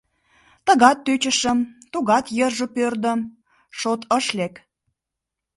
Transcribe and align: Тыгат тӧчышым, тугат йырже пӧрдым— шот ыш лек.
Тыгат 0.65 0.97
тӧчышым, 1.05 1.59
тугат 1.91 2.25
йырже 2.37 2.67
пӧрдым— 2.75 3.19
шот 3.79 4.01
ыш 4.17 4.25
лек. 4.37 4.53